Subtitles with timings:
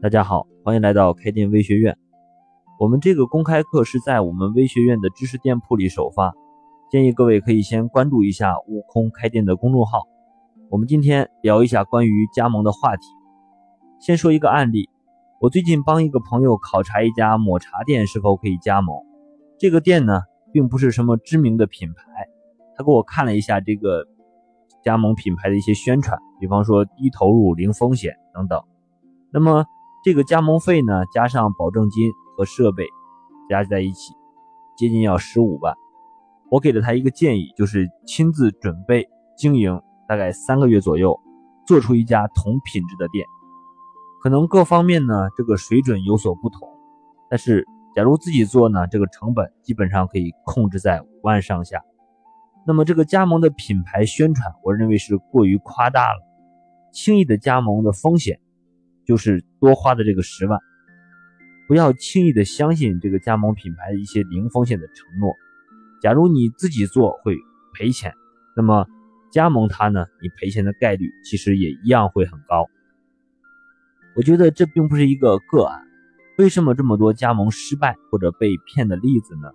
[0.00, 1.98] 大家好，欢迎来到开店微学院。
[2.78, 6.32] 我们这个公开课是在我们微学院的知识店铺里首发，
[6.88, 10.06] 建议各位可以先关注一下悟空开店的公众号。
[10.70, 13.02] 我们今天聊一下关于加盟的话题。
[13.98, 14.88] 先说一个案例，
[15.40, 18.96] 我最近帮一个朋友考察一家抹茶店是否可以加盟。
[19.58, 20.22] 这个店呢，
[20.52, 22.04] 并不是什么知名的品牌，
[22.76, 24.06] 他给我看了一下这个
[24.84, 26.16] 加盟品牌的一些宣传。
[26.38, 28.62] 比方说低投入零风险等等，
[29.32, 29.66] 那么
[30.04, 32.86] 这个加盟费呢，加上保证金和设备，
[33.48, 34.14] 加在一起，
[34.76, 35.74] 接近要十五万。
[36.50, 41.18] 我给了他一个建议，就是亲自准备经营大概三个月左右，
[41.66, 43.26] 做出一家同品质的店。
[44.22, 46.68] 可能各方面呢，这个水准有所不同，
[47.28, 51.82] 但是假如自己做呢，这个成本基本上可以控制在五万上下。
[52.66, 56.20] 那么这个加盟的品牌宣传，我认为是过于夸大了。
[56.90, 58.40] 轻易的加盟的风险，
[59.08, 60.60] 就是多花的这个十万。
[61.66, 65.34] 不要轻易的相信这个加盟品牌的一些零风险的承诺。
[66.00, 67.36] 假如你自己做会
[67.74, 68.14] 赔钱，
[68.54, 68.86] 那么
[69.32, 72.66] 加盟它呢，你赔钱的概率其实也一样会很高。
[74.14, 75.82] 我觉得这并不是一个个案。
[76.38, 79.50] 为什么这么多加盟失败或者被骗的例子呢？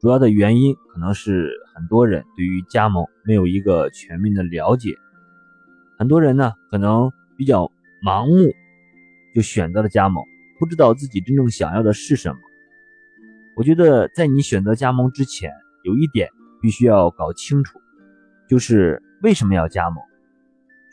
[0.00, 4.94] 主要的原因可能是很多人对于加盟没有一个全面的了解。
[5.98, 7.70] 很多人呢，可能比较
[8.04, 8.52] 盲目，
[9.34, 10.24] 就选择了加盟，
[10.58, 12.36] 不知道自己真正想要的是什么。
[13.56, 15.50] 我觉得在你选择加盟之前，
[15.82, 16.28] 有一点
[16.62, 17.78] 必须要搞清楚，
[18.48, 20.02] 就是为什么要加盟。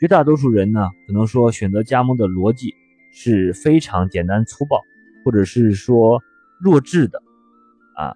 [0.00, 2.74] 绝大多数人呢，可能说选择加盟的逻辑
[3.12, 4.80] 是非常简单粗暴，
[5.24, 6.20] 或者是说
[6.60, 7.22] 弱智的。
[7.96, 8.14] 啊，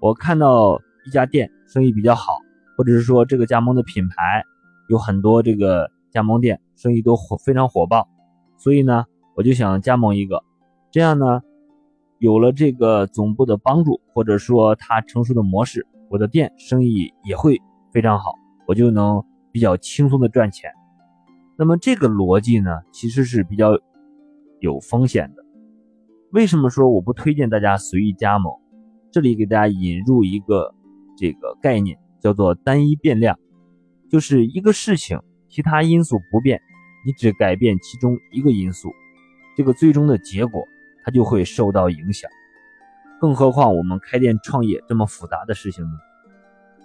[0.00, 2.38] 我看到一家店生意比较好，
[2.76, 4.44] 或者是说这个加盟的品牌
[4.88, 5.90] 有很多这个。
[6.12, 8.06] 加盟店生意都火非常火爆，
[8.58, 10.42] 所以呢，我就想加盟一个，
[10.90, 11.40] 这样呢，
[12.18, 17.60] 有了这个总部的帮助，或者说它成熟的模式，我的店生意也会
[17.92, 18.34] 非常好，
[18.66, 20.70] 我就能比较轻松的赚钱。
[21.56, 23.78] 那么这个逻辑呢，其实是比较
[24.60, 25.42] 有风险的。
[26.32, 28.52] 为什么说我不推荐大家随意加盟？
[29.10, 30.74] 这里给大家引入一个
[31.16, 33.38] 这个概念，叫做单一变量，
[34.10, 35.18] 就是一个事情。
[35.48, 36.58] 其他因素不变，
[37.04, 38.88] 你只改变其中一个因素，
[39.56, 40.66] 这个最终的结果
[41.04, 42.30] 它就会受到影响。
[43.20, 45.92] 更何况我们开店创业这么复杂的事情呢？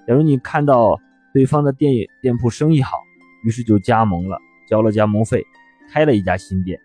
[0.08, 1.00] 假如你看到
[1.34, 2.98] 对方的店店铺生意好，
[3.44, 4.38] 于是就加盟了，
[4.70, 5.44] 交了加盟费，
[5.92, 6.80] 开了一家新店。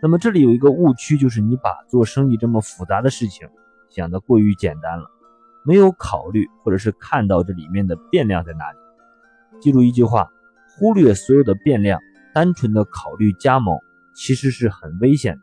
[0.00, 3.48] 那么这里有一个误区，就是你把做生意这么复杂的事情
[3.90, 5.06] 想得过于简单了，
[5.64, 8.78] 没有考虑或者是看到这里面的变量在哪里。
[9.60, 10.30] 记住一句话。
[10.80, 12.00] 忽略所有的变量，
[12.32, 13.76] 单纯的考虑加盟，
[14.18, 15.42] 其实是很危险的。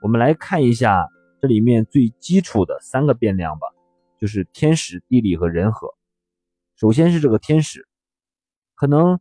[0.00, 1.08] 我们来看一下
[1.42, 3.66] 这里面最基础的三个变量吧，
[4.20, 5.88] 就是天时、地利和人和。
[6.76, 7.88] 首先是这个天时，
[8.74, 9.18] 可能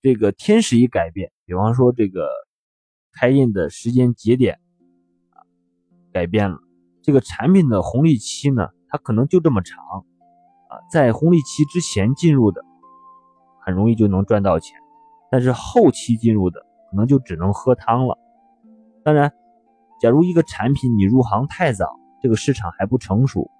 [0.00, 2.28] 这个天时一改变，比方说这个
[3.12, 4.60] 开印的时间节点
[5.30, 5.42] 啊
[6.12, 6.58] 改变了，
[7.02, 9.76] 这个产品的红利期呢，它可能就这么长
[10.68, 12.64] 啊，在红利期之前进入的。
[13.60, 14.78] 很容易就能赚到钱，
[15.30, 18.18] 但是后期进入的可能就只能喝汤了。
[19.04, 19.32] 当然，
[20.00, 21.86] 假如一个产品你入行太早，
[22.20, 23.50] 这个市场还不成熟，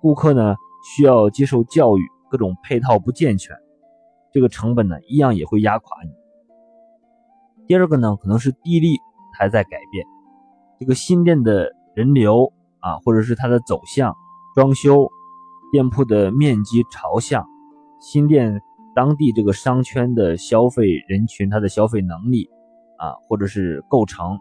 [0.00, 0.54] 顾客呢
[0.84, 3.56] 需要接受教育，各种配套不健全，
[4.32, 6.10] 这个成本呢一样也会压垮你。
[7.66, 8.98] 第二个呢，可能是地利
[9.38, 10.06] 还在改变，
[10.78, 14.14] 这个新店的人流啊，或者是它的走向、
[14.54, 15.08] 装修、
[15.72, 17.46] 店铺的面积、朝向、
[18.00, 18.60] 新店。
[18.92, 22.50] 当地这个商圈的消费人群，它的消费能力
[23.00, 24.38] 啊，或者是构成，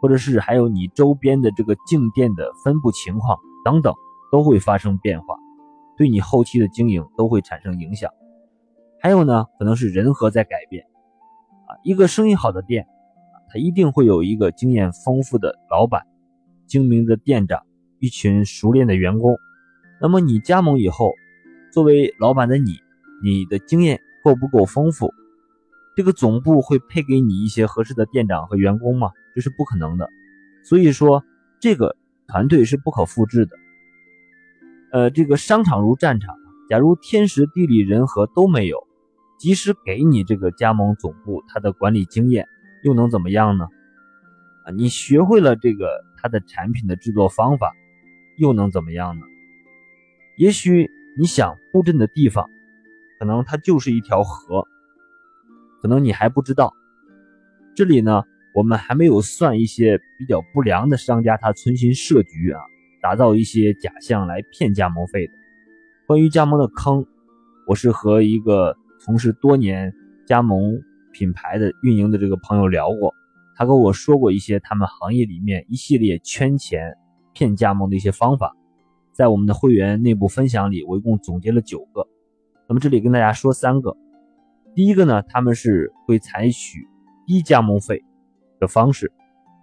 [0.00, 3.92] 或者是还有你周边的这个进店的分布情况等等，
[4.30, 5.36] 都会发生变化，
[5.96, 8.10] 对你后期的经营都会产生影响。
[9.00, 10.84] 还有呢，可能是人和在改变
[11.66, 12.86] 啊，一个生意好的店，
[13.48, 16.02] 它一定会有一个经验丰富的老板、
[16.66, 17.62] 精明的店长、
[17.98, 19.36] 一群熟练的员工。
[20.00, 21.12] 那么你加盟以后，
[21.72, 22.76] 作为老板的你。
[23.24, 25.10] 你的经验够不够丰富？
[25.96, 29.10] 这个总部会配给你一些合适的店长和员工吗？
[29.34, 30.10] 这是不可能的。
[30.62, 31.24] 所以说，
[31.58, 31.96] 这个
[32.28, 33.56] 团队是不可复制的。
[34.92, 36.36] 呃，这个商场如战场，
[36.68, 38.86] 假如天时地利人和都没有，
[39.38, 42.46] 即使给你这个加盟总部他的管理经验，
[42.84, 43.66] 又能怎么样呢？
[44.66, 45.88] 啊，你学会了这个
[46.20, 47.72] 他的产品的制作方法，
[48.36, 49.24] 又能怎么样呢？
[50.36, 52.50] 也许你想布阵的地方。
[53.18, 54.68] 可能它就是一条河，
[55.82, 56.72] 可能你还不知道。
[57.74, 58.22] 这里呢，
[58.54, 62.60] 我们还没有算一些比较不良的商家，他存心设局啊，
[63.02, 65.32] 打造一些假象来骗加盟费的。
[66.06, 67.04] 关于加盟的坑，
[67.66, 69.92] 我是和一个从事多年
[70.26, 70.80] 加盟
[71.12, 73.12] 品牌的运营的这个朋友聊过，
[73.56, 76.94] 他跟我说过一些他们行业里面一系列圈钱
[77.34, 78.54] 骗加盟的一些方法，
[79.12, 82.06] 在我们的会员内部分享里，我一共总结了九个。
[82.68, 83.96] 那么这里跟大家说三个，
[84.76, 86.86] 第一个呢，他们是会采取
[87.26, 88.04] 低加盟费。
[88.58, 89.12] 的方式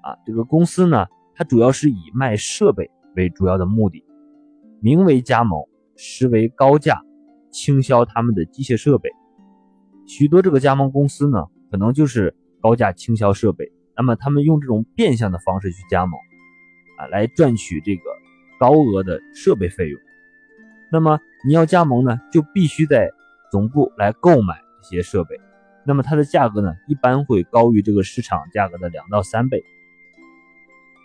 [0.04, 4.06] 啊，这个公司呢，它主要是以卖设备为主要的目的，
[4.81, 5.63] 名为加盟，
[5.95, 7.01] 实为高价
[7.50, 9.10] 倾销他们的机械设备。
[10.06, 16.13] 许多这个加盟公司呢，可能就是高价倾销设备，那么他们用这种变相的方式去加盟
[17.00, 18.04] 啊，来赚取这个
[18.60, 20.00] 高额的设备费用。
[20.92, 23.10] 那么你要加盟呢，就必须在
[23.51, 25.39] 总部来购买些设备。
[25.85, 29.63] 那么它的价格呢，一般会高于这个市场价格的两到三倍。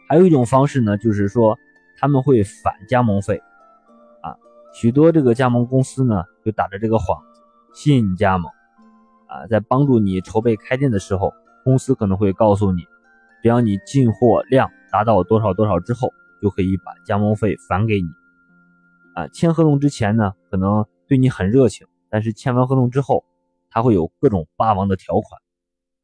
[0.08, 1.58] 还有一种方式呢，就是说
[1.98, 3.42] 他们会返加盟费，
[4.22, 4.36] 啊，
[4.72, 7.40] 许多这个加盟公司呢，就打着这个幌子
[7.74, 8.50] 吸引加盟，
[9.26, 11.34] 啊，在帮助你筹备开店的时候，
[11.64, 12.82] 公司可能会告诉你，
[13.42, 18.08] 只要你进货量达到多少多少之后，就可以把加盟费返给你，
[19.16, 23.24] 啊，签合同之前呢，可能对你很热情，但是签完合同之后。
[23.78, 25.40] 他会有各种霸王的条款，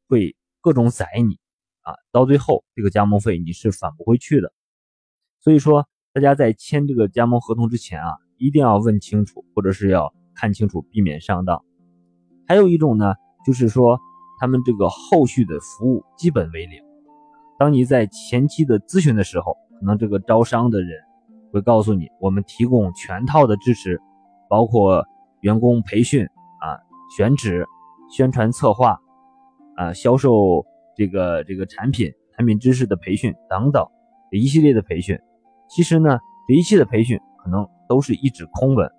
[0.07, 1.37] 会各种宰你
[1.81, 1.91] 啊！
[2.13, 4.53] 到最后，这个加盟费你是返不回去的。
[5.41, 11.65] 所以说，大家在签这个加盟合同之前啊，一定要问清楚，或者是要看清楚，避免上当。
[12.47, 13.99] 还有一种呢，就是说
[14.39, 16.81] 他们这个后续的服务基本为零。
[17.59, 20.97] 当你在前期的咨询的时候，可能这个招商的人
[21.51, 23.99] 会告诉你，我们提供全套的支持，
[24.47, 25.05] 包括
[25.41, 26.25] 员工培训。
[27.09, 27.65] 选址、
[28.09, 28.99] 宣传策划，
[29.75, 30.65] 啊，销售
[30.95, 33.85] 这个这个产品、产品知识的培训等等
[34.31, 35.17] 这一系列的培训，
[35.69, 38.89] 其实呢，这一切的培训可能都是一纸空文，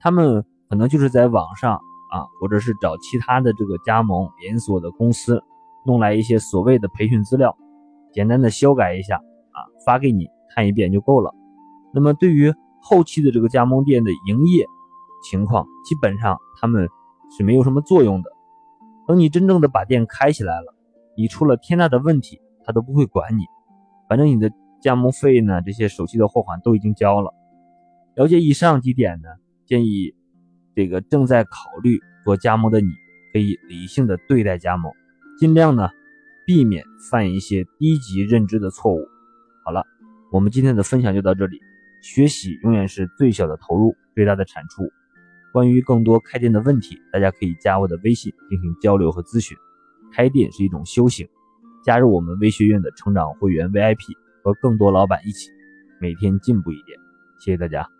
[0.00, 1.74] 他们可能就是在网上
[2.10, 5.42] 啊，或者是找其他的这个加盟连锁的公司
[5.86, 7.56] 弄来一些所谓的培训资料，
[8.12, 11.32] 简单的修改一下啊，发给你看一遍就够了。
[11.94, 12.52] 那么对于
[12.82, 14.66] 后期的这个加盟店的营业
[15.22, 16.88] 情况，基本上他们。
[17.36, 18.30] 是没有什么作用的。
[19.08, 20.74] 等你真正的把店开起来了，
[21.16, 23.44] 你出了天大的问题，他都不会管你。
[24.08, 24.50] 反正你的
[24.80, 27.32] 加盟费呢，这些手续的货款都已经交了。
[28.14, 29.28] 了解以上几点呢，
[29.64, 30.14] 建议
[30.74, 32.88] 这个正在考虑做加盟的你，
[33.32, 34.92] 可以理性的对待加盟，
[35.38, 35.88] 尽量呢
[36.46, 39.00] 避免犯一些低级认知的错误。
[39.64, 39.84] 好了，
[40.32, 41.60] 我们今天的分享就到这里。
[42.02, 44.84] 学习永远是最小的投入，最大的产出。
[45.52, 49.56] 关于更多开店的问题，大家可以加我的微信进行交流和咨询。
[50.12, 51.26] 开店是一种修行，
[51.84, 55.50] 加入我们微学院的成长会员 VIP，和更多老板一起
[56.00, 56.98] 每天进步一点。
[57.38, 57.95] 谢谢大家。